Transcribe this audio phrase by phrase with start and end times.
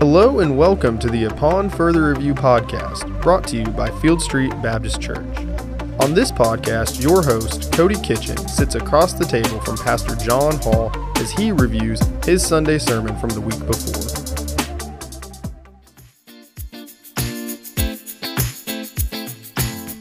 [0.00, 4.50] Hello and welcome to the Upon Further Review podcast, brought to you by Field Street
[4.62, 5.36] Baptist Church.
[5.98, 10.92] On this podcast, your host, Cody Kitchen, sits across the table from Pastor John Hall
[11.18, 14.04] as he reviews his Sunday sermon from the week before.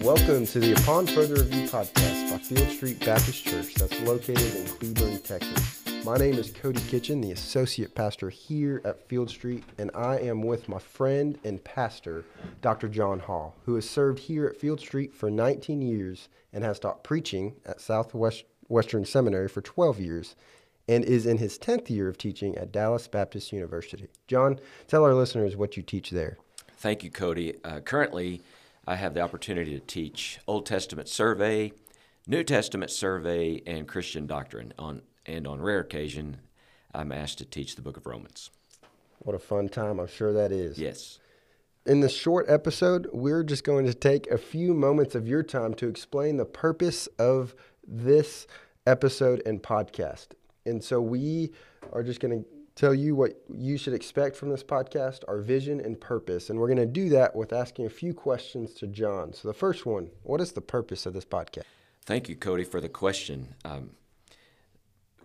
[0.05, 4.65] Welcome to the Upon Further Review podcast by Field Street Baptist Church that's located in
[4.67, 5.86] Cleburne, Texas.
[6.07, 10.41] My name is Cody Kitchen, the associate pastor here at Field Street, and I am
[10.41, 12.23] with my friend and pastor,
[12.61, 12.87] Dr.
[12.87, 17.03] John Hall, who has served here at Field Street for 19 years and has taught
[17.03, 20.37] preaching at Southwest Western Seminary for 12 years
[20.87, 24.07] and is in his 10th year of teaching at Dallas Baptist University.
[24.27, 26.37] John, tell our listeners what you teach there.
[26.77, 27.55] Thank you, Cody.
[27.65, 28.41] Uh, currently,
[28.87, 31.73] I have the opportunity to teach Old Testament survey,
[32.25, 34.73] New Testament survey, and Christian doctrine.
[34.79, 36.37] On and on rare occasion,
[36.93, 38.49] I'm asked to teach the Book of Romans.
[39.19, 39.99] What a fun time!
[39.99, 40.77] I'm sure that is.
[40.77, 41.19] Yes.
[41.85, 45.73] In this short episode, we're just going to take a few moments of your time
[45.75, 47.55] to explain the purpose of
[47.87, 48.47] this
[48.85, 50.27] episode and podcast.
[50.65, 51.51] And so we
[51.93, 55.79] are just going to tell you what you should expect from this podcast, our vision
[55.79, 56.49] and purpose.
[56.49, 59.33] And we're going to do that with asking a few questions to John.
[59.33, 61.63] So, the first one what is the purpose of this podcast?
[62.05, 63.55] Thank you, Cody, for the question.
[63.65, 63.91] Um,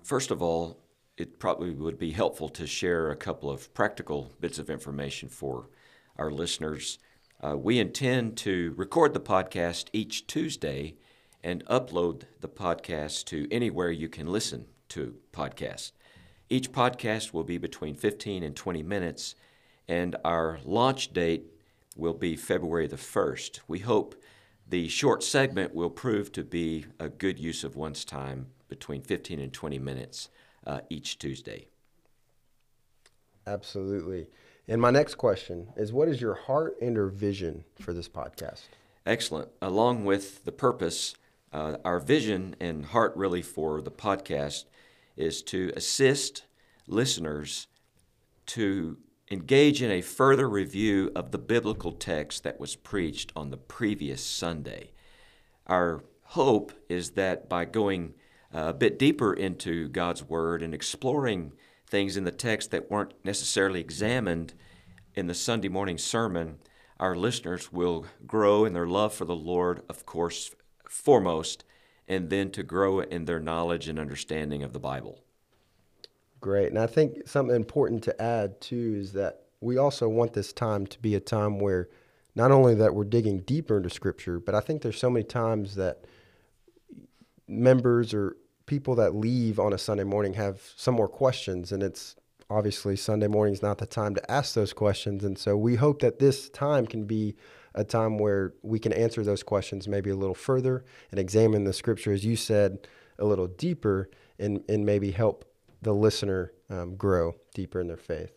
[0.05, 0.79] first of all,
[1.17, 5.69] it probably would be helpful to share a couple of practical bits of information for
[6.17, 6.99] our listeners.
[7.41, 10.95] Uh, we intend to record the podcast each Tuesday
[11.43, 15.93] and upload the podcast to anywhere you can listen to podcasts.
[16.49, 19.35] Each podcast will be between 15 and 20 minutes,
[19.89, 21.47] and our launch date
[21.97, 23.61] will be February the 1st.
[23.67, 24.15] We hope
[24.69, 29.39] the short segment will prove to be a good use of one's time between 15
[29.39, 30.31] and 20 minutes
[30.67, 31.69] uh, each Tuesday.
[33.47, 34.29] Absolutely.
[34.67, 38.63] And my next question is what is your heart and or vision for this podcast?
[39.05, 39.49] Excellent.
[39.61, 41.15] Along with the purpose,
[41.53, 44.65] uh, our vision and heart really for the podcast
[45.17, 46.45] is to assist
[46.87, 47.67] listeners
[48.47, 48.97] to
[49.31, 54.25] engage in a further review of the biblical text that was preached on the previous
[54.25, 54.93] Sunday.
[55.67, 58.15] Our hope is that by going
[58.55, 61.53] Uh, a bit deeper into God's Word and exploring
[61.87, 64.55] things in the text that weren't necessarily examined
[65.15, 66.59] in the Sunday morning sermon,
[66.99, 70.55] our listeners will grow in their love for the Lord, of course,
[70.89, 71.65] foremost,
[72.07, 75.21] and then to grow in their knowledge and understanding of the Bible.
[76.41, 76.69] Great.
[76.69, 80.87] And I think something important to add too is that we also want this time
[80.89, 81.89] to be a time where
[82.35, 85.77] not only that we're digging deeper into scripture, but I think there's so many times
[85.77, 86.05] that
[87.47, 88.37] members or
[88.67, 92.17] people that leave on a Sunday morning have some more questions and it's
[92.51, 96.01] obviously Sunday morning is not the time to ask those questions and so we hope
[96.01, 97.35] that this time can be
[97.75, 101.73] a time where we can answer those questions maybe a little further and examine the
[101.73, 102.87] scripture as you said
[103.19, 105.45] a little deeper and, and maybe help
[105.83, 108.33] the listener um, grow deeper in their faith.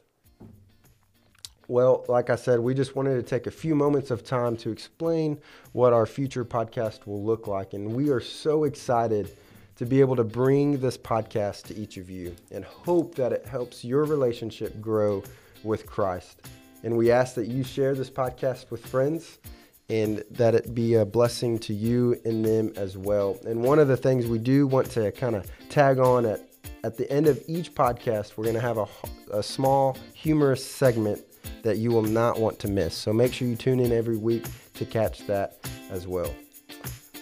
[1.68, 4.70] Well, like I said, we just wanted to take a few moments of time to
[4.70, 5.40] explain
[5.72, 7.74] what our future podcast will look like.
[7.74, 9.36] And we are so excited
[9.78, 13.46] to be able to bring this podcast to each of you and hope that it
[13.46, 15.24] helps your relationship grow
[15.64, 16.48] with Christ.
[16.84, 19.40] And we ask that you share this podcast with friends
[19.90, 23.38] and that it be a blessing to you and them as well.
[23.46, 26.42] And one of the things we do want to kind of tag on at
[26.84, 28.88] at the end of each podcast, we're going to have a,
[29.32, 31.20] a small humorous segment
[31.64, 32.96] that you will not want to miss.
[32.96, 35.58] So make sure you tune in every week to catch that
[35.90, 36.32] as well.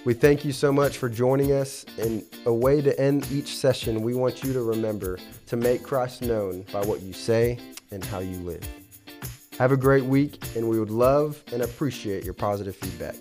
[0.06, 1.86] We thank you so much for joining us.
[1.97, 6.22] And a way to end each session, we want you to remember to make Christ
[6.22, 7.58] known by what you say
[7.91, 8.68] and how you live.
[9.59, 13.16] Have a great week, and we would love and appreciate your positive feedback.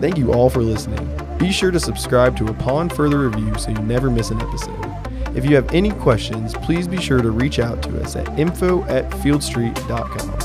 [0.00, 1.06] Thank you all for listening.
[1.38, 4.99] Be sure to subscribe to Upon Further Review so you never miss an episode.
[5.34, 8.82] If you have any questions, please be sure to reach out to us at info
[8.84, 10.38] at fieldstreet.com.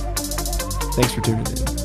[0.94, 1.85] Thanks for tuning in.